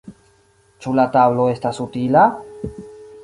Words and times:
Ĉu 0.85 0.93
la 0.99 1.05
tablo 1.17 1.45
estas 1.53 1.81
utila? 1.85 2.23